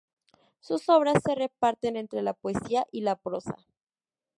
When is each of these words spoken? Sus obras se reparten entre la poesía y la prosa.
Sus 0.61 0.89
obras 0.89 1.21
se 1.23 1.35
reparten 1.35 1.95
entre 1.95 2.23
la 2.23 2.33
poesía 2.33 2.87
y 2.91 3.01
la 3.01 3.17
prosa. 3.17 3.55